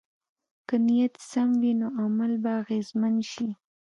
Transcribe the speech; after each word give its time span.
که 0.67 0.75
نیت 0.87 1.13
سم 1.29 1.49
وي، 1.61 1.71
نو 1.79 1.87
عمل 2.01 2.31
به 2.43 2.51
اغېزمن 2.61 3.15
شي. 3.31 3.49